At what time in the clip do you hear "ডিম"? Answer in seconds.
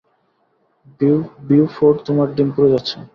2.35-2.49